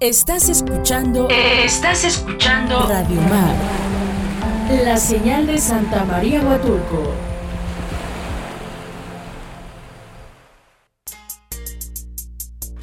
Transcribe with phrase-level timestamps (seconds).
[0.00, 1.26] Estás escuchando.
[1.28, 2.86] Estás escuchando.
[2.86, 3.52] Radio Mar.
[4.84, 7.12] La señal de Santa María Huatulco.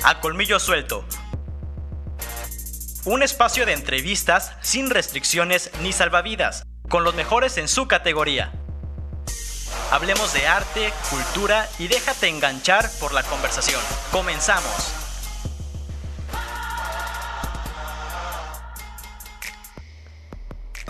[0.04, 1.06] A colmillo suelto.
[3.06, 8.52] Un espacio de entrevistas sin restricciones ni salvavidas, con los mejores en su categoría.
[9.90, 13.82] Hablemos de arte, cultura y déjate enganchar por la conversación.
[14.12, 15.05] Comenzamos.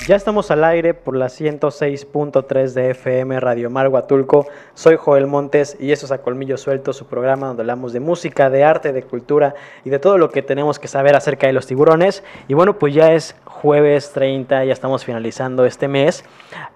[0.07, 4.45] Ya estamos al aire por la 106.3 de FM Radio Mar Huatulco.
[4.75, 8.51] Soy Joel Montes y eso es A Colmillo Suelto, su programa donde hablamos de música,
[8.51, 11.65] de arte, de cultura y de todo lo que tenemos que saber acerca de los
[11.65, 12.23] tiburones.
[12.47, 16.23] Y bueno, pues ya es jueves 30, ya estamos finalizando este mes.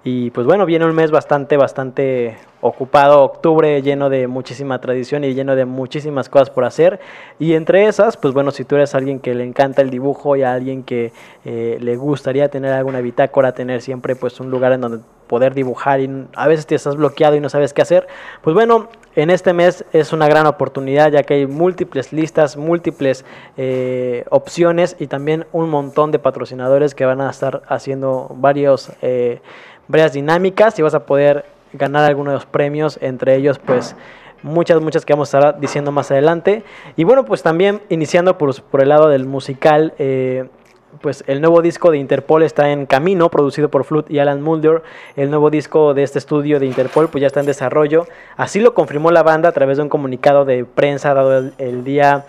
[0.03, 5.35] Y pues bueno, viene un mes bastante, bastante ocupado, octubre lleno de muchísima tradición y
[5.35, 6.99] lleno de muchísimas cosas por hacer.
[7.37, 10.41] Y entre esas, pues bueno, si tú eres alguien que le encanta el dibujo y
[10.41, 11.13] a alguien que
[11.45, 14.99] eh, le gustaría tener alguna bitácora, tener siempre pues un lugar en donde
[15.29, 18.07] poder dibujar y a veces te estás bloqueado y no sabes qué hacer,
[18.41, 23.23] pues bueno, en este mes es una gran oportunidad ya que hay múltiples listas, múltiples
[23.55, 28.35] eh, opciones y también un montón de patrocinadores que van a estar haciendo
[29.01, 29.41] eh,
[29.87, 33.95] varias dinámicas y vas a poder ganar algunos premios, entre ellos pues
[34.41, 36.63] muchas, muchas que vamos a estar diciendo más adelante.
[36.95, 40.49] Y bueno, pues también iniciando por, por el lado del musical, eh,
[41.01, 44.81] pues el nuevo disco de Interpol está en camino, producido por Flut y Alan Mulder.
[45.15, 48.07] El nuevo disco de este estudio de Interpol pues ya está en desarrollo.
[48.37, 52.25] Así lo confirmó la banda a través de un comunicado de prensa dado el, día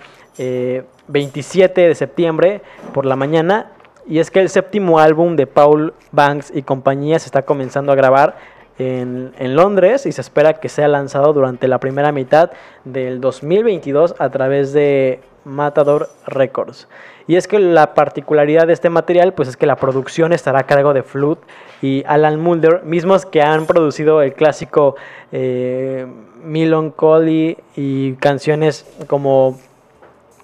[1.09, 3.73] 27 eh, de septiembre por la mañana.
[4.07, 7.95] Y es que el séptimo álbum de Paul Banks y compañía se está comenzando a
[7.95, 8.37] grabar
[8.81, 12.51] en, Londres y se espera que sea lanzado durante la primera mitad
[12.85, 16.89] del 2022 a través de Matador Records.
[17.31, 20.63] Y es que la particularidad de este material pues es que la producción estará a
[20.65, 21.39] cargo de Flood
[21.81, 24.97] y Alan Mulder, mismos que han producido el clásico
[25.31, 26.09] eh,
[26.97, 29.61] Collie y canciones como,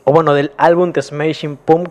[0.05, 1.89] o bueno, del álbum The Smashing Pump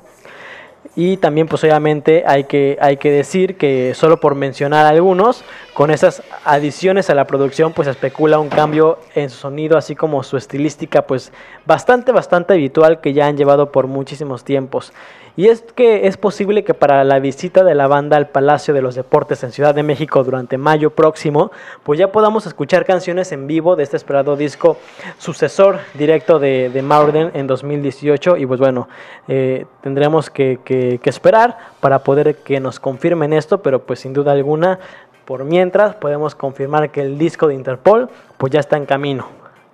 [0.95, 5.91] y también pues obviamente hay que, hay que decir que solo por mencionar algunos, con
[5.91, 10.37] esas adiciones a la producción pues especula un cambio en su sonido así como su
[10.37, 11.33] estilística pues
[11.65, 14.93] bastante bastante habitual que ya han llevado por muchísimos tiempos.
[15.37, 18.81] Y es que es posible que para la visita de la banda al Palacio de
[18.81, 21.51] los Deportes en Ciudad de México durante mayo próximo,
[21.83, 24.77] pues ya podamos escuchar canciones en vivo de este esperado disco
[25.17, 28.37] sucesor directo de, de Maurden en 2018.
[28.37, 28.87] Y pues bueno,
[29.27, 34.13] eh, tendremos que, que, que esperar para poder que nos confirmen esto, pero pues sin
[34.13, 34.79] duda alguna,
[35.25, 39.27] por mientras podemos confirmar que el disco de Interpol pues ya está en camino.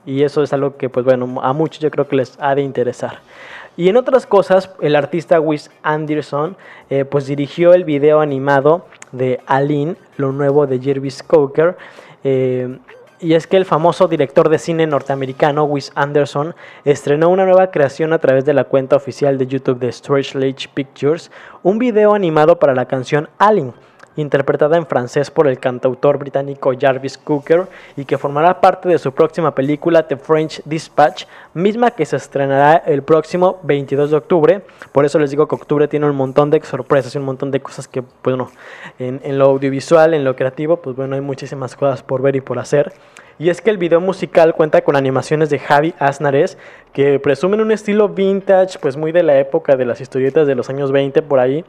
[0.07, 2.63] Y eso es algo que pues bueno, a muchos yo creo que les ha de
[2.63, 3.19] interesar.
[3.77, 6.57] Y en otras cosas, el artista Wes Anderson
[6.89, 11.77] eh, pues dirigió el video animado de Aline, lo nuevo de Jervis Coker.
[12.23, 12.77] Eh,
[13.19, 16.55] y es que el famoso director de cine norteamericano Wes Anderson
[16.85, 20.69] estrenó una nueva creación a través de la cuenta oficial de YouTube de Strange Lake
[20.73, 23.73] Pictures, un video animado para la canción Aline
[24.15, 29.11] interpretada en francés por el cantautor británico Jarvis Cooker y que formará parte de su
[29.13, 34.61] próxima película The French Dispatch, misma que se estrenará el próximo 22 de octubre.
[34.91, 37.61] Por eso les digo que octubre tiene un montón de sorpresas y un montón de
[37.61, 38.51] cosas que, bueno,
[38.99, 42.41] en, en lo audiovisual, en lo creativo, pues bueno, hay muchísimas cosas por ver y
[42.41, 42.93] por hacer.
[43.39, 46.59] Y es que el video musical cuenta con animaciones de Javi Aznares
[46.93, 50.69] que presumen un estilo vintage, pues muy de la época de las historietas de los
[50.69, 51.65] años 20 por ahí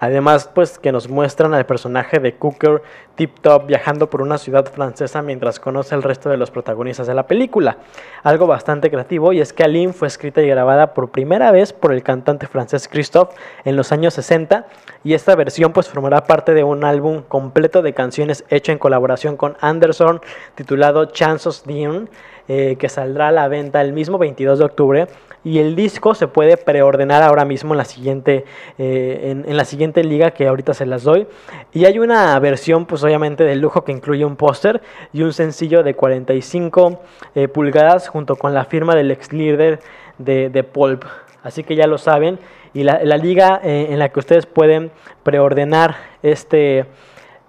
[0.00, 2.82] Además, pues que nos muestran al personaje de Cooker
[3.14, 7.14] Tip Top viajando por una ciudad francesa mientras conoce al resto de los protagonistas de
[7.14, 7.78] la película.
[8.22, 11.92] Algo bastante creativo y es que Aline fue escrita y grabada por primera vez por
[11.92, 14.66] el cantante francés Christophe en los años 60
[15.04, 19.36] y esta versión pues formará parte de un álbum completo de canciones hecho en colaboración
[19.36, 20.20] con Anderson
[20.54, 22.08] titulado Chances Dune
[22.48, 25.06] eh, que saldrá a la venta el mismo 22 de octubre
[25.44, 28.44] y el disco se puede preordenar ahora mismo en la siguiente
[28.78, 31.26] eh, en, la siguiente liga que ahorita se las doy.
[31.72, 34.80] Y hay una versión pues obviamente de lujo que incluye un póster
[35.12, 37.00] y un sencillo de 45
[37.34, 39.80] eh, pulgadas junto con la firma del ex líder
[40.18, 41.04] de, de Pulp.
[41.42, 42.38] Así que ya lo saben.
[42.72, 44.90] Y la, liga eh, en la que ustedes pueden
[45.22, 46.86] preordenar este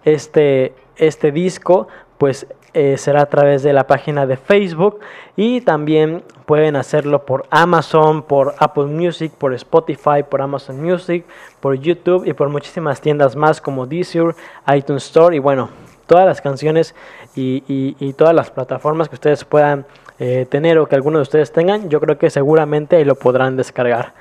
[0.04, 1.88] este este disco
[2.20, 5.00] pues eh, será a través de la página de Facebook
[5.38, 11.24] y también pueden hacerlo por Amazon, por Apple Music, por Spotify, por Amazon Music,
[11.62, 14.36] por YouTube y por muchísimas tiendas más como Deezer,
[14.76, 15.70] iTunes Store y bueno,
[16.06, 16.94] todas las canciones
[17.34, 19.86] y, todas las plataformas que ustedes puedan
[20.20, 23.56] eh, tener o que algunos de ustedes tengan, yo creo que seguramente ahí lo podrán
[23.56, 24.14] descargar.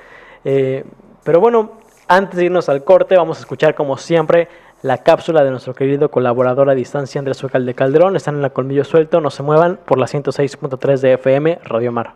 [0.45, 0.85] Eh,
[1.25, 1.73] Pero bueno,
[2.07, 4.47] antes de irnos al corte, vamos a escuchar como siempre
[4.85, 8.17] la cápsula de nuestro querido colaborador a distancia Andrés de Calderón.
[8.17, 12.15] Están en la colmillo suelto, no se muevan por la 106.3 de FM Radio Mar.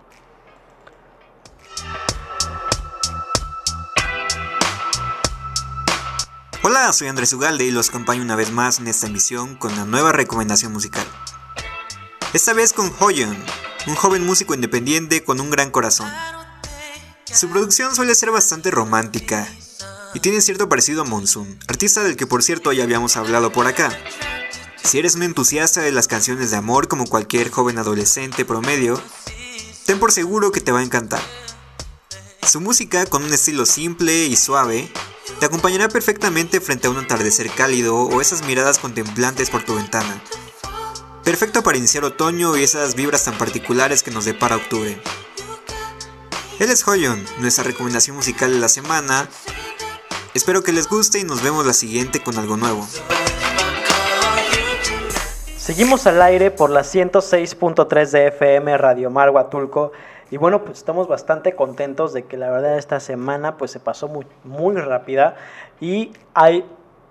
[6.63, 9.87] Hola, soy Andrés Ugalde y los acompaño una vez más en esta emisión con una
[9.87, 11.07] nueva recomendación musical.
[12.35, 13.35] Esta vez con Hoyon,
[13.87, 16.11] un joven músico independiente con un gran corazón.
[17.25, 19.49] Su producción suele ser bastante romántica
[20.15, 23.67] y tiene cierto parecido a Monsoon, artista del que por cierto ya habíamos hablado por
[23.67, 23.97] acá.
[24.83, 29.01] Si eres un entusiasta de las canciones de amor como cualquier joven adolescente promedio,
[29.85, 31.21] ten por seguro que te va a encantar.
[32.47, 34.91] Su música, con un estilo simple y suave,
[35.39, 40.23] te acompañará perfectamente frente a un atardecer cálido o esas miradas contemplantes por tu ventana.
[41.23, 44.99] Perfecto para iniciar otoño y esas vibras tan particulares que nos depara octubre.
[46.59, 49.29] Él es Hoyon, nuestra recomendación musical de la semana,
[50.35, 52.87] Espero que les guste y nos vemos la siguiente con algo nuevo.
[55.57, 59.93] Seguimos al aire por la 106.3 de FM Radio Mar Huatulco.
[60.31, 64.09] Y bueno, pues estamos bastante contentos de que la verdad esta semana pues se pasó
[64.09, 65.37] muy, muy rápida
[65.81, 66.65] y hay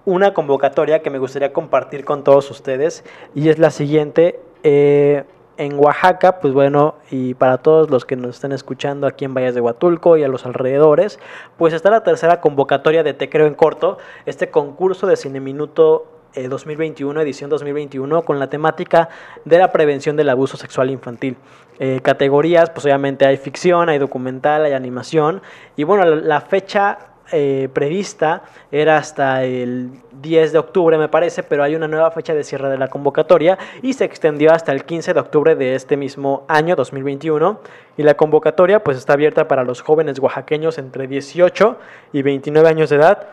[0.06, 3.04] una convocatoria que me gustaría compartir con todos ustedes
[3.34, 4.40] y es la siguiente.
[4.64, 5.24] Eh,
[5.58, 9.56] en Oaxaca, pues bueno, y para todos los que nos están escuchando aquí en Valles
[9.56, 11.20] de Huatulco y a los alrededores,
[11.58, 16.06] pues está la tercera convocatoria de Te Creo en Corto, este concurso de Cine Minuto
[16.36, 19.10] 2021, eh, edición 2021, con la temática
[19.46, 21.38] de la prevención del abuso sexual infantil.
[21.80, 25.42] Eh, categorías, pues obviamente hay ficción, hay documental, hay animación,
[25.76, 26.98] y bueno, la fecha
[27.32, 29.90] eh, prevista era hasta el
[30.22, 33.58] 10 de octubre, me parece, pero hay una nueva fecha de cierre de la convocatoria
[33.82, 37.60] y se extendió hasta el 15 de octubre de este mismo año 2021.
[37.98, 41.78] Y la convocatoria pues está abierta para los jóvenes oaxaqueños entre 18
[42.14, 43.30] y 29 años de edad.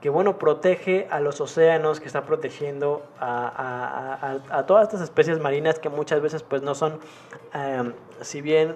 [0.00, 5.88] que bueno, protege a los océanos, que está protegiendo a, todas estas especies marinas que
[5.88, 6.98] muchas veces pues no son,
[7.54, 7.92] em,
[8.22, 8.74] si bien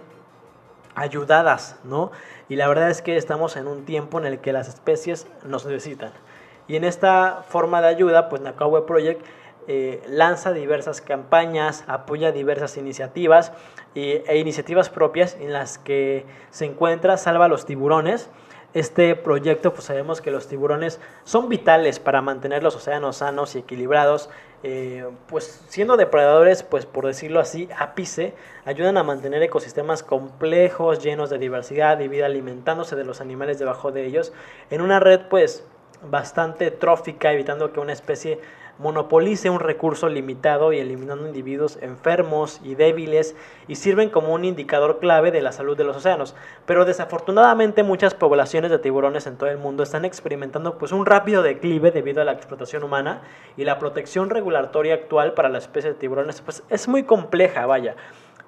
[0.95, 2.13] ayudadas, ¿no?
[2.49, 5.67] Y la verdad es que estamos en un tiempo en el que las especies nos
[5.67, 6.13] necesitan.
[6.69, 9.27] Y en esta forma de ayuda, pues Nakawe Project
[9.69, 13.53] eh, lanza diversas campañas, apoya diversas iniciativas
[13.95, 18.31] e iniciativas propias en las que se encuentra Salva los tiburones.
[18.75, 23.59] Este proyecto, pues sabemos que los tiburones son vitales para mantener los océanos sanos y
[23.59, 24.31] equilibrados,
[24.63, 28.35] eh, pues siendo depredadores, pues por decirlo así, ápice,
[28.65, 33.93] ayudan a mantener ecosistemas complejos, llenos de diversidad y vida, alimentándose de los animales debajo
[33.93, 34.33] de ellos,
[34.71, 35.67] en una red pues
[36.11, 38.41] bastante trófica, evitando que una especie
[38.83, 43.37] monopolice un recurso limitado y eliminando individuos enfermos y débiles
[43.69, 46.35] y sirven como un indicador clave de la salud de los océanos.
[46.67, 51.43] Pero desafortunadamente muchas poblaciones de tiburones en todo el mundo están experimentando pues un rápido
[51.43, 53.23] declive debido a la explotación humana
[53.57, 57.95] y la protección regulatoria actual para la especie de tiburones pues es muy compleja, vaya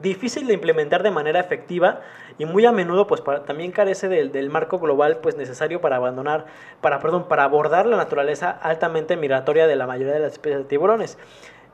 [0.00, 2.00] difícil de implementar de manera efectiva
[2.38, 6.46] y muy a menudo pues también carece del, marco global pues necesario para abandonar,
[6.80, 10.64] para, perdón, para abordar la naturaleza altamente migratoria de la mayoría de las especies de
[10.64, 11.18] tiburones.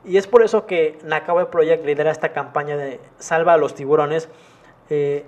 [0.03, 4.29] Y es por eso que Nakawe Project lidera esta campaña de Salva a los tiburones,
[4.89, 5.25] eh,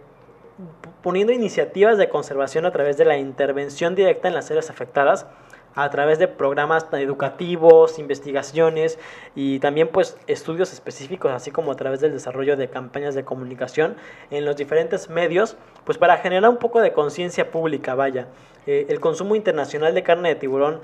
[1.02, 5.28] poniendo iniciativas de conservación a través de la intervención directa en las áreas afectadas,
[5.76, 9.00] a través de programas educativos, investigaciones
[9.36, 13.96] y también pues estudios específicos, así como a través del desarrollo de campañas de comunicación
[14.32, 18.28] en los diferentes medios, pues para generar un poco de conciencia pública, vaya.
[18.66, 20.82] Eh, el consumo internacional de carne de tiburón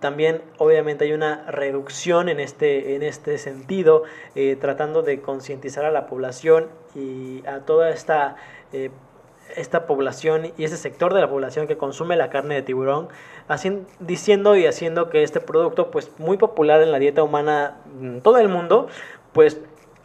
[0.00, 4.02] también obviamente hay una reducción en este, en este sentido,
[4.34, 8.34] eh, tratando de concientizar a la población y a toda esta
[8.72, 8.90] eh,
[9.56, 13.08] esta población y ese sector de la población que consume la carne de tiburón,
[14.00, 18.38] diciendo y haciendo que este producto, pues muy popular en la dieta humana en todo
[18.38, 18.88] el mundo,
[19.32, 19.60] pues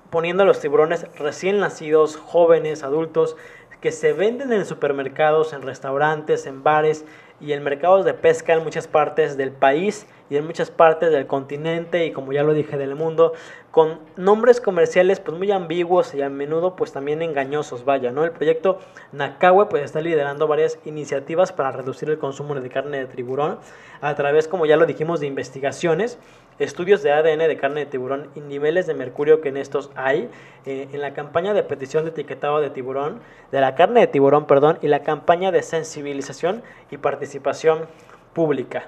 [0.09, 3.35] poniendo a los tiburones recién nacidos, jóvenes, adultos,
[3.81, 7.05] que se venden en supermercados, en restaurantes, en bares
[7.39, 11.27] y en mercados de pesca en muchas partes del país y en muchas partes del
[11.27, 13.33] continente y como ya lo dije del mundo
[13.71, 18.31] con nombres comerciales pues muy ambiguos y a menudo pues también engañosos vaya no el
[18.31, 18.79] proyecto
[19.11, 23.59] Nakawe pues está liderando varias iniciativas para reducir el consumo de carne de tiburón
[24.01, 26.17] a través como ya lo dijimos de investigaciones
[26.59, 30.29] estudios de ADN de carne de tiburón y niveles de mercurio que en estos hay,
[30.65, 33.19] eh, en la campaña de petición de etiquetado de tiburón,
[33.51, 37.87] de la carne de tiburón, perdón, y la campaña de sensibilización y participación
[38.33, 38.87] pública.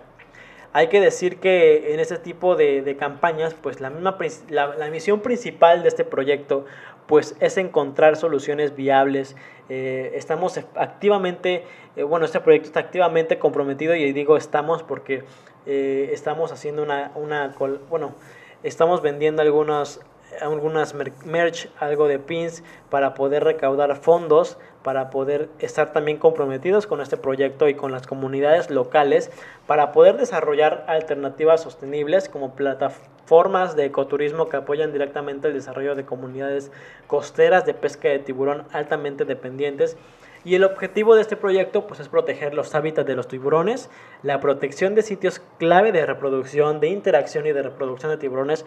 [0.71, 4.17] Hay que decir que en este tipo de, campañas, pues la, misma,
[4.49, 6.65] la, misión principal de este proyecto
[7.07, 9.35] pues es encontrar soluciones viables.
[9.69, 11.63] Eh, estamos activamente,
[11.95, 15.23] eh, bueno, este proyecto está activamente comprometido y digo estamos porque
[15.71, 17.53] eh, estamos haciendo una, una,
[17.91, 18.15] bueno,
[18.63, 19.99] estamos vendiendo algunos,
[20.41, 27.01] algunas merch, algo de pins para poder recaudar fondos, para poder estar también comprometidos con
[27.01, 29.29] este proyecto y con las comunidades locales,
[29.67, 36.03] para poder desarrollar alternativas sostenibles como plataformas de ecoturismo que apoyan directamente el desarrollo de
[36.03, 36.71] comunidades
[37.05, 39.97] costeras de pesca de tiburón altamente dependientes
[40.45, 43.89] y el objetivo de este proyecto pues, es proteger los hábitats de los tiburones,
[44.23, 48.65] la protección de sitios clave de reproducción, de interacción y de reproducción de tiburones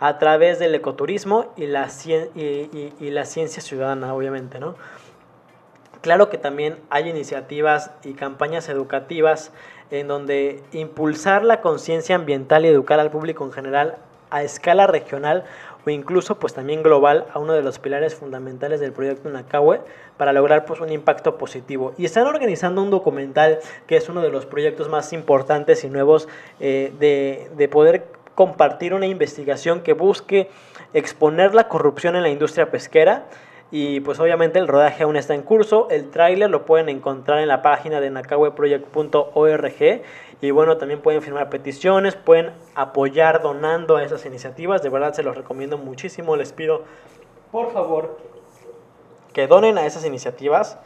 [0.00, 1.88] a través del ecoturismo y la,
[2.36, 4.60] y, la ciencia ciudadana, obviamente.
[4.60, 4.76] ¿no?
[6.02, 9.52] Claro que también hay iniciativas y campañas educativas
[9.90, 13.96] en donde impulsar la conciencia ambiental y educar al público en general
[14.30, 15.44] a escala regional
[15.90, 19.80] incluso pues también global a uno de los pilares fundamentales del proyecto Nakawe
[20.16, 21.94] para lograr pues un impacto positivo.
[21.98, 26.28] Y están organizando un documental que es uno de los proyectos más importantes y nuevos
[26.60, 30.48] eh, de, de poder compartir una investigación que busque
[30.94, 33.26] exponer la corrupción en la industria pesquera
[33.70, 35.88] y pues obviamente el rodaje aún está en curso.
[35.90, 40.02] El tráiler lo pueden encontrar en la página de nakaweproject.org.
[40.40, 44.82] Y bueno, también pueden firmar peticiones, pueden apoyar donando a esas iniciativas.
[44.82, 46.36] De verdad se los recomiendo muchísimo.
[46.36, 46.84] Les pido,
[47.50, 48.18] por favor,
[49.32, 50.78] que donen a esas iniciativas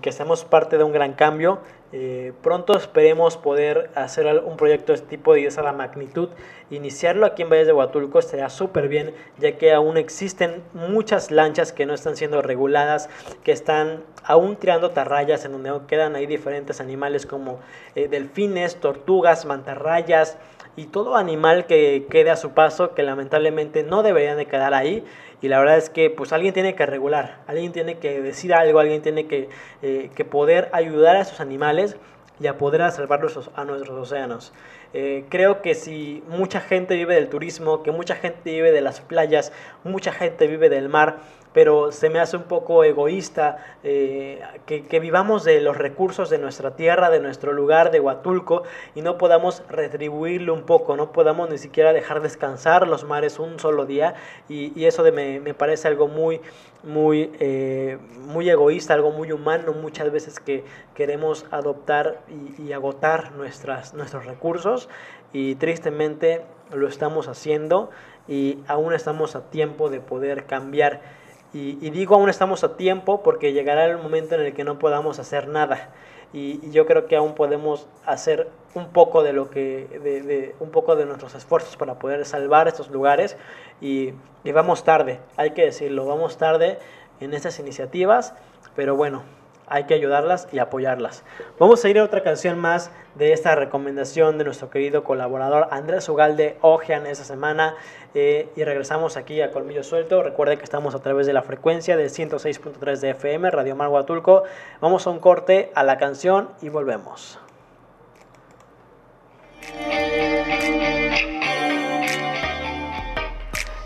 [0.00, 1.60] que seamos parte de un gran cambio.
[1.92, 6.28] Eh, pronto esperemos poder hacer un proyecto de este tipo y de esa magnitud.
[6.70, 11.72] Iniciarlo aquí en Valles de Huatulco estaría súper bien, ya que aún existen muchas lanchas
[11.72, 13.08] que no están siendo reguladas,
[13.44, 17.60] que están aún tirando tarrayas, en donde quedan ahí diferentes animales como
[17.94, 20.36] eh, delfines, tortugas, mantarrayas
[20.76, 25.04] y todo animal que quede a su paso, que lamentablemente no deberían de quedar ahí
[25.44, 28.78] y la verdad es que pues alguien tiene que regular, alguien tiene que decir algo,
[28.78, 29.50] alguien tiene que,
[29.82, 31.98] eh, que poder ayudar a esos animales
[32.40, 34.54] y a poder salvarlos a nuestros océanos.
[34.94, 39.02] Eh, creo que si mucha gente vive del turismo, que mucha gente vive de las
[39.02, 41.18] playas, mucha gente vive del mar,
[41.54, 46.72] pero se me hace un poco egoísta eh, que, vivamos de los recursos de nuestra
[46.72, 48.64] tierra, de nuestro lugar, de Huatulco,
[48.96, 53.60] y no podamos retribuirlo un poco, no podamos ni siquiera dejar descansar los mares un
[53.60, 54.14] solo día,
[54.48, 56.40] y, eso de me, parece algo muy,
[56.82, 62.20] muy, eh, muy egoísta, algo muy humano muchas veces que queremos adoptar
[62.58, 64.88] y, y agotar nuestras, nuestros recursos,
[65.32, 66.42] y tristemente
[66.72, 67.90] lo estamos haciendo
[68.26, 71.23] y aún estamos a tiempo de poder cambiar
[71.54, 75.20] y, digo aún estamos a tiempo porque llegará el momento en el que no podamos
[75.20, 75.90] hacer nada.
[76.32, 80.96] Y, yo creo que aún podemos hacer un poco de lo que, de, un poco
[80.96, 83.36] de nuestros esfuerzos para poder salvar estos lugares.
[83.80, 86.78] Y, y vamos tarde, hay que decirlo, vamos tarde
[87.20, 88.34] en estas iniciativas,
[88.74, 89.22] pero bueno,
[89.66, 91.24] hay que ayudarlas y apoyarlas.
[91.58, 96.08] Vamos a ir a otra canción más de esta recomendación de nuestro querido colaborador Andrés
[96.08, 97.74] Ugalde Ojean esta semana
[98.14, 100.22] eh, y regresamos aquí a Colmillo Suelto.
[100.22, 104.44] Recuerden que estamos a través de la frecuencia de 106.3 de FM, Radio Mar Huatulco.
[104.80, 107.38] Vamos a un corte a la canción y volvemos.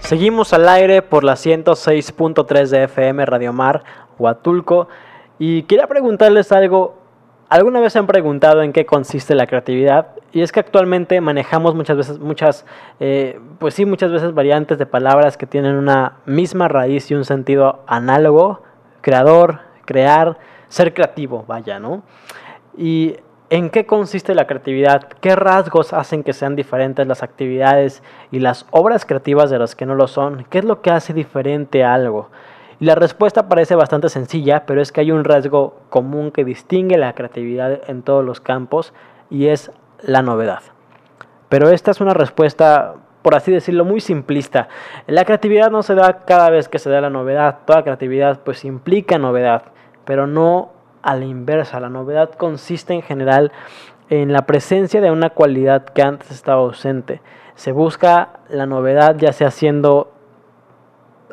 [0.00, 3.84] Seguimos al aire por la 106.3 de FM Radio Mar
[4.18, 4.88] Huatulco.
[5.38, 6.96] Y quería preguntarles algo.
[7.48, 10.08] ¿Alguna vez se han preguntado en qué consiste la creatividad?
[10.32, 12.66] Y es que actualmente manejamos muchas veces, muchas,
[13.00, 17.24] eh, pues sí, muchas veces variantes de palabras que tienen una misma raíz y un
[17.24, 18.62] sentido análogo,
[19.00, 20.36] creador, crear,
[20.68, 22.02] ser creativo, vaya, ¿no?
[22.76, 23.16] Y
[23.50, 25.08] ¿En qué consiste la creatividad?
[25.22, 29.86] ¿Qué rasgos hacen que sean diferentes las actividades y las obras creativas de las que
[29.86, 30.44] no lo son?
[30.50, 32.28] ¿Qué es lo que hace diferente a algo?
[32.80, 36.96] Y la respuesta parece bastante sencilla, pero es que hay un rasgo común que distingue
[36.96, 38.92] la creatividad en todos los campos
[39.30, 40.60] y es la novedad.
[41.48, 44.68] Pero esta es una respuesta, por así decirlo, muy simplista.
[45.06, 48.64] La creatividad no se da cada vez que se da la novedad, toda creatividad pues
[48.64, 49.62] implica novedad.
[50.04, 50.70] pero no
[51.02, 51.80] a la inversa.
[51.80, 53.52] La novedad consiste en general
[54.10, 57.20] en la presencia de una cualidad que antes estaba ausente.
[57.54, 60.12] Se busca la novedad ya sea siendo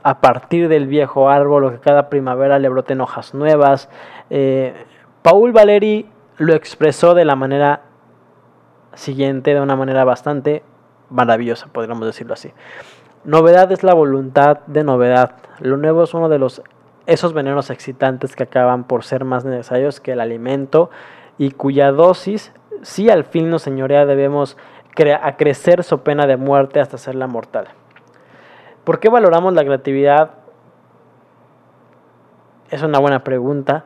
[0.05, 3.89] a partir del viejo árbol o que cada primavera le broten hojas nuevas.
[4.29, 4.75] Eh,
[5.23, 6.07] Paul Valéry
[6.37, 7.81] lo expresó de la manera
[8.93, 10.61] siguiente, de una manera bastante
[11.09, 12.53] maravillosa, podríamos decirlo así.
[13.23, 15.37] Novedad es la voluntad de novedad.
[15.59, 16.61] Lo nuevo es uno de los
[17.07, 20.91] esos venenos excitantes que acaban por ser más necesarios que el alimento
[21.39, 24.55] y cuya dosis, si al fin nos señorea, debemos
[25.19, 27.69] a crecer su pena de muerte hasta hacerla mortal.
[28.85, 30.31] ¿Por qué valoramos la creatividad?
[32.69, 33.83] Es una buena pregunta.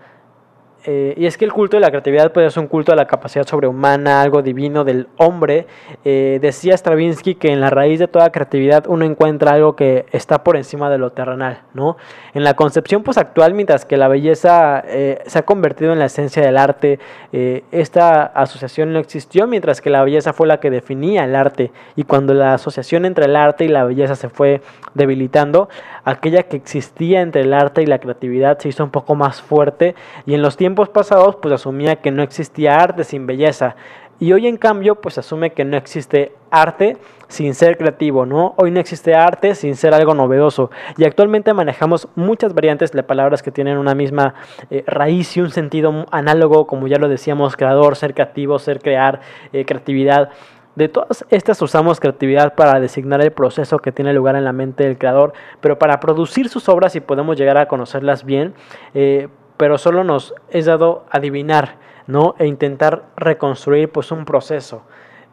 [0.86, 3.06] Eh, y es que el culto de la creatividad puede ser un culto a la
[3.06, 5.68] capacidad sobrehumana, algo divino del hombre.
[6.06, 10.44] Eh, decía Stravinsky que en la raíz de toda creatividad uno encuentra algo que está
[10.44, 11.98] por encima de lo terrenal, ¿no?
[12.34, 16.06] En la concepción pues, actual, mientras que la belleza eh, se ha convertido en la
[16.06, 17.00] esencia del arte,
[17.32, 21.72] esta asociación no existió, mientras que la belleza fue la que definía el arte.
[21.96, 24.62] Y cuando la asociación entre el arte y la belleza se fue
[24.94, 25.70] debilitando,
[26.10, 29.96] aquella que existía entre el arte y la creatividad se hizo un poco más fuerte
[30.26, 33.76] y en los tiempos pasados pues asumía que no existía arte sin belleza
[34.20, 36.98] y hoy en cambio pues asume que no existe arte
[37.30, 38.54] sin ser creativo, ¿no?
[38.58, 43.42] Hoy no existe arte sin ser algo novedoso y actualmente manejamos muchas variantes de palabras
[43.42, 44.34] que tienen una misma
[44.70, 49.22] eh, raíz y un sentido análogo, como ya lo decíamos, creador, ser creativo, ser crear,
[49.54, 50.32] eh, creatividad.
[50.80, 54.86] De todas estas usamos creatividad para designar el proceso que tiene lugar en la mente
[54.86, 58.54] del creador, pero para producir sus obras y podemos llegar a conocerlas bien,
[58.94, 61.76] eh, pero solo nos es dado adivinar,
[62.08, 62.34] ¿no?
[62.40, 64.84] E intentar reconstruir pues un proceso.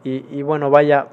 [0.03, 1.07] Y, bueno, vaya,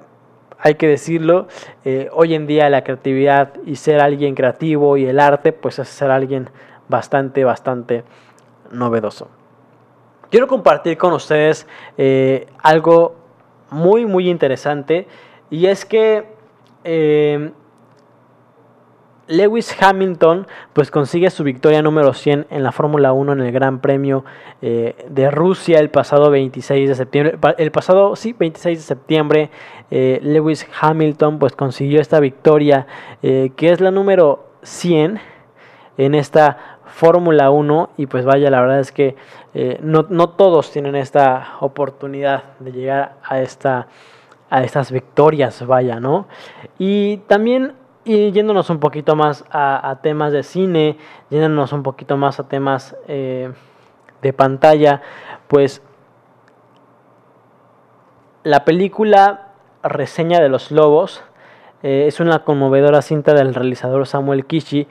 [0.59, 1.47] hay que decirlo,
[1.85, 5.89] eh, hoy en día la creatividad y ser alguien creativo y el arte pues es
[5.89, 6.51] ser alguien
[6.89, 8.03] bastante, bastante
[8.73, 9.29] novedoso.
[10.29, 13.23] Quiero compartir con ustedes eh, algo
[13.75, 15.07] muy, muy interesante
[15.51, 16.25] y es que
[16.85, 17.53] eh,
[19.27, 23.81] Lewis Hamilton pues consigue su victoria número 100 en la Fórmula 1 en el Gran
[23.81, 24.25] Premio
[24.61, 27.39] eh, de Rusia el pasado 26 de septiembre.
[27.59, 29.51] El pasado, sí, 26 de septiembre,
[29.91, 32.87] eh, Lewis Hamilton pues consiguió esta victoria
[33.23, 35.21] eh, que es la número 100
[35.97, 39.17] en esta Fórmula 1 y pues vaya, la verdad es que
[39.81, 43.87] no, no, todos tienen esta oportunidad de llegar a, esta,
[44.51, 46.27] a estas victorias, vaya, ¿no?
[46.79, 50.99] Y también yéndonos un poquito más a, temas de cine,
[51.31, 53.53] yéndonos un poquito más a temas eh,
[54.23, 55.01] de pantalla,
[55.49, 55.83] pues
[58.43, 59.49] la película
[59.83, 61.23] Reseña de los Lobos
[61.83, 64.87] eh, es una conmovedora cinta del realizador Samuel Kishi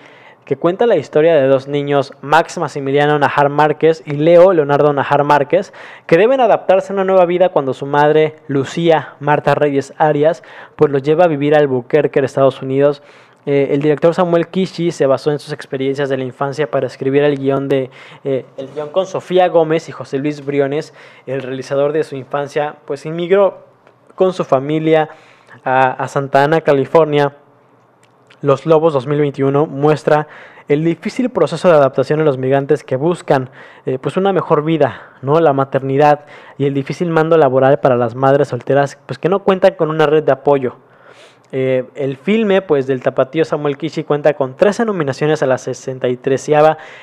[0.45, 5.23] que cuenta la historia de dos niños, Max Maximiliano Najar Márquez y Leo Leonardo Najar
[5.23, 5.73] Márquez,
[6.08, 10.43] que deben adaptarse a una nueva vida cuando su madre, Lucía Marta Reyes Arias,
[10.75, 13.01] pues los lleva a vivir al Albuquerque, Estados Unidos.
[13.45, 17.23] Eh, el director Samuel Kishi se basó en sus experiencias de la infancia para escribir
[17.23, 17.89] el guion, de,
[18.23, 20.93] eh, el guion con Sofía Gómez y José Luis Briones,
[21.25, 23.65] el realizador de su infancia, pues inmigró
[24.15, 25.10] con su familia
[25.65, 27.36] a Santa Ana, California,
[28.43, 30.27] los Lobos 2021 muestra
[30.67, 33.49] el difícil proceso de adaptación de los migrantes que buscan
[33.86, 35.39] eh, pues una mejor vida, ¿no?
[35.39, 36.25] la maternidad
[36.58, 40.08] y el difícil mando laboral para las madres solteras pues que no cuentan con una
[40.08, 40.75] red de apoyo.
[41.55, 46.49] Eh, el filme pues, del tapatío Samuel Kishi cuenta con 13 nominaciones a la 63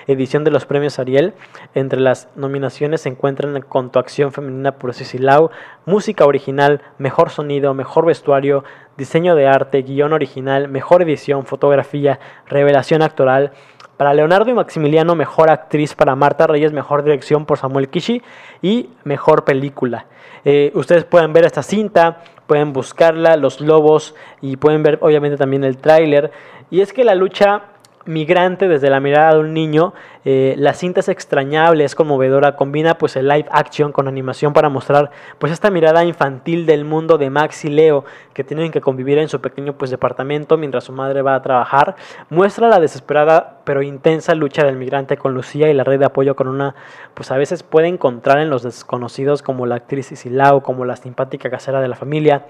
[0.08, 1.34] edición de los premios Ariel.
[1.72, 5.50] Entre las nominaciones se encuentran con tu acción femenina por Cicilau,
[5.86, 8.64] música original, mejor sonido, mejor vestuario,
[8.96, 13.52] diseño de arte, guion original, mejor edición, fotografía, revelación actoral.
[13.96, 15.94] Para Leonardo y Maximiliano, mejor actriz.
[15.94, 18.20] Para Marta Reyes, mejor dirección por Samuel Kishi.
[18.62, 20.06] Y mejor película.
[20.44, 25.62] Eh, ustedes pueden ver esta cinta, pueden buscarla, Los Lobos, y pueden ver obviamente también
[25.62, 26.32] el tráiler.
[26.68, 27.62] Y es que la lucha
[28.06, 29.92] migrante desde la mirada de un niño.
[30.24, 34.68] Eh, la cinta es extrañable, es conmovedora, combina pues el live action con animación para
[34.68, 39.18] mostrar pues esta mirada infantil del mundo de Max y Leo que tienen que convivir
[39.18, 41.96] en su pequeño pues departamento mientras su madre va a trabajar.
[42.28, 46.36] Muestra la desesperada pero intensa lucha del migrante con Lucía y la red de apoyo
[46.36, 46.74] con una
[47.14, 51.50] pues a veces puede encontrar en los desconocidos como la actriz Isilao, como la simpática
[51.50, 52.46] casera de la familia.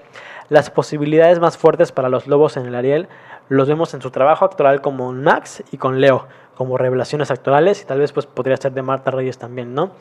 [0.49, 3.07] Las posibilidades más fuertes para los lobos en el Ariel
[3.49, 7.85] los vemos en su trabajo actoral como Max y con Leo, como revelaciones actorales y
[7.85, 9.91] tal vez pues podría ser de Marta Reyes también, ¿no?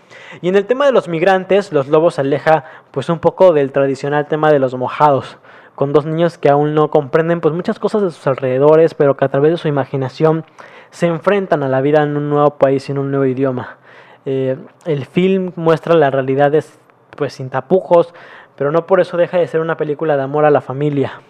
[0.40, 3.72] Y en el tema de los migrantes, Los Lobos se aleja pues un poco del
[3.72, 5.38] tradicional tema de los mojados,
[5.74, 9.24] con dos niños que aún no comprenden pues muchas cosas de sus alrededores, pero que
[9.24, 10.44] a través de su imaginación
[10.90, 13.78] se enfrentan a la vida en un nuevo país y en un nuevo idioma.
[14.26, 16.78] Eh, el film muestra las realidades
[17.16, 18.12] pues sin tapujos,
[18.56, 21.22] pero no por eso deja de ser una película de amor a la familia.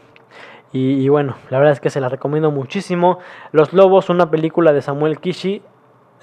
[0.72, 3.18] Y, bueno, la verdad es que se la recomiendo muchísimo.
[3.50, 5.62] Los Lobos, una película de Samuel Kishi,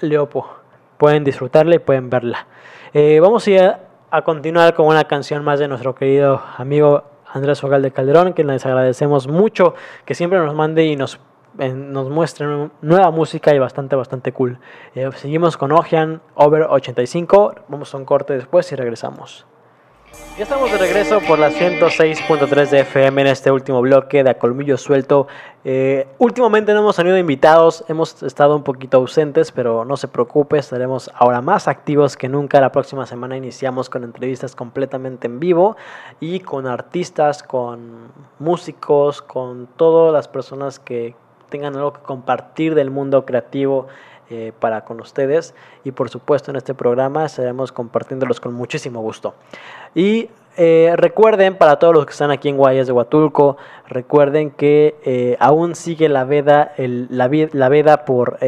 [0.00, 0.48] Leopo.
[0.96, 2.46] Pueden disfrutarla y pueden verla.
[2.94, 3.80] Eh, vamos a,
[4.10, 8.42] a, continuar con una canción más de nuestro querido amigo Andrés Ogal de Calderón, que
[8.42, 9.74] les agradecemos mucho
[10.06, 11.20] que siempre nos mande y nos,
[11.58, 12.46] nos muestre
[12.80, 14.58] nueva música y bastante, bastante cool.
[14.94, 17.54] Eh, seguimos con Ocean Over 85.
[17.68, 19.46] Vamos a un corte después y regresamos.
[20.38, 24.38] Ya estamos de regreso por la 106.3 de FM en este último bloque de A
[24.38, 25.26] Colmillo Suelto.
[25.64, 30.56] Eh, últimamente no hemos tenido invitados, hemos estado un poquito ausentes, pero no se preocupe,
[30.56, 32.60] estaremos ahora más activos que nunca.
[32.60, 35.76] La próxima semana iniciamos con entrevistas completamente en vivo
[36.20, 41.16] y con artistas, con músicos, con todas las personas que
[41.48, 43.88] tengan algo que compartir del mundo creativo
[44.30, 49.34] eh, para con ustedes y por supuesto en este programa estaremos compartiéndolos con muchísimo gusto.
[49.94, 54.96] Y eh, recuerden, para todos los que están aquí en Guayas de Huatulco, recuerden que
[55.04, 58.38] eh, aún sigue la veda, la, veda por,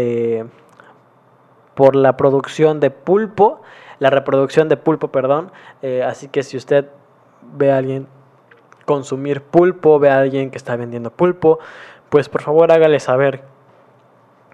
[1.75, 3.63] por la producción de pulpo,
[3.99, 5.53] la reproducción de pulpo, perdón.
[6.05, 6.87] así que si usted
[7.55, 8.07] ve a alguien
[8.85, 11.61] consumir pulpo, ve a alguien que está vendiendo pulpo,
[12.09, 13.43] pues por favor hágale saber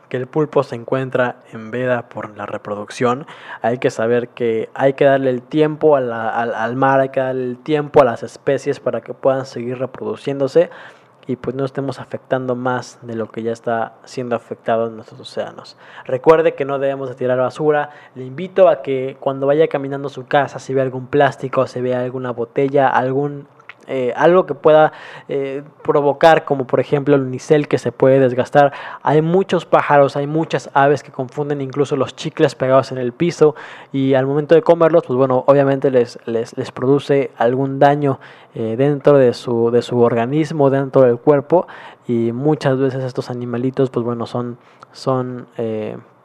[0.09, 3.27] que el pulpo se encuentra en veda por la reproducción,
[3.63, 7.45] hay que saber que hay que darle el tiempo al, al, mar, hay que darle
[7.45, 10.71] el tiempo a las especies para que puedan seguir reproduciéndose
[11.27, 15.21] y pues no estemos afectando más de lo que ya está siendo afectado en nuestros
[15.21, 15.77] océanos.
[16.05, 17.91] Recuerde que no debemos de tirar basura.
[18.15, 21.95] Le invito a que cuando vaya caminando su casa, si ve algún plástico, si ve
[21.95, 23.49] alguna botella, algún
[23.89, 24.93] eh, algo que pueda
[25.29, 28.73] eh, provocar, como por ejemplo el unicel que se puede desgastar.
[29.03, 33.55] Hay muchos pájaros, hay muchas aves que confunden incluso los chicles pegados en el piso
[33.93, 38.19] y al momento de comerlos, pues bueno, obviamente les, les, produce algún daño
[38.55, 41.67] eh, dentro de su, de su organismo, dentro del cuerpo
[42.09, 44.59] y muchas veces estos animalitos, pues bueno, son,
[44.93, 45.47] son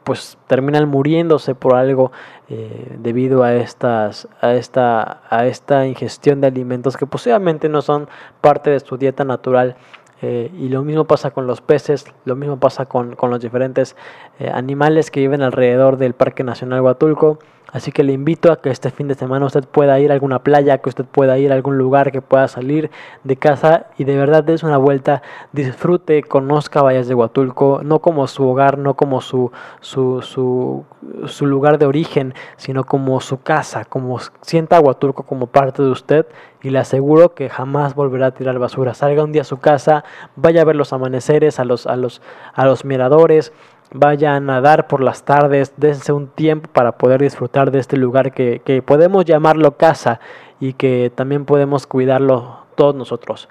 [0.04, 2.12] pues terminan muriéndose por algo
[2.48, 8.08] eh, debido a estas a esta a esta ingestión de alimentos que posiblemente no son
[8.40, 9.76] parte de su dieta natural
[10.22, 13.96] eh, y lo mismo pasa con los peces, lo mismo pasa con, los diferentes
[14.38, 17.40] eh, animales que viven alrededor del Parque Nacional Huatulco.
[17.72, 20.40] Así que le invito a que este fin de semana usted pueda ir a alguna
[20.40, 22.90] playa, que usted pueda ir a algún lugar, que pueda salir
[23.24, 28.26] de casa y de verdad des una vuelta, disfrute, conozca Valles de Huatulco, no como
[28.26, 34.18] su hogar, no como su, su, su, lugar de origen, sino como su casa, como
[34.42, 36.26] sienta a como parte de usted
[36.62, 38.92] y le aseguro que jamás volverá a tirar basura.
[38.92, 40.04] Salga un día a su casa,
[40.36, 42.20] vaya a ver los amaneceres, a los, a los,
[42.52, 43.52] a los miradores,
[43.94, 48.32] vaya a nadar por las tardes, dense un tiempo para poder disfrutar de este lugar
[48.32, 50.20] que, podemos llamarlo casa
[50.60, 53.48] y que también podemos cuidarlo todos nosotros.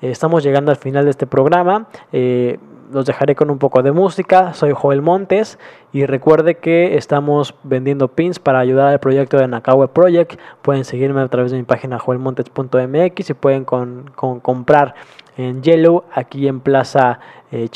[0.00, 1.86] Eh, estamos llegando al final de este programa.
[2.12, 2.58] Eh,
[2.92, 4.54] los dejaré con un poco de música.
[4.54, 5.58] Soy Joel Montes
[5.92, 10.38] y recuerde que estamos vendiendo pins para ayudar al proyecto de Nakawe Project.
[10.62, 14.94] Pueden seguirme a través de mi página joelmontes.mx y pueden comprar
[15.38, 17.20] en Yellow aquí en Plaza
[17.52, 17.70] eh,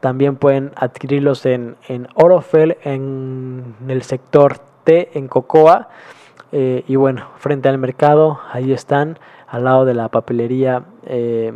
[0.00, 5.88] También pueden adquirirlos en, en Orofel en el sector T en Cocoa.
[6.52, 10.84] Eh, y bueno, frente al mercado, ahí están, al lado de la papelería.
[11.04, 11.52] Eh,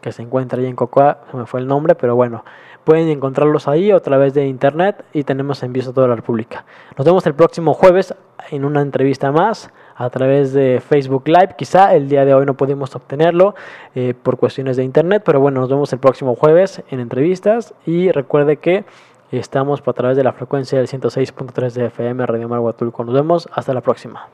[0.00, 2.44] que se encuentra ahí en Cocoa, se me fue el nombre, pero bueno,
[2.82, 6.64] pueden encontrarlos ahí o a través de internet y tenemos envíos a toda la República.
[6.98, 8.12] Nos vemos el próximo jueves
[8.50, 9.70] en una entrevista más
[10.02, 11.54] a través de Facebook Live.
[11.56, 13.54] Quizá el día de hoy no pudimos obtenerlo
[13.94, 18.10] eh, por cuestiones de internet, pero bueno, nos vemos el próximo jueves en entrevistas y
[18.10, 18.84] recuerde que
[19.30, 23.72] estamos a través de la frecuencia del 106.3 de FM Radio Mar Nos vemos hasta
[23.72, 24.28] la próxima.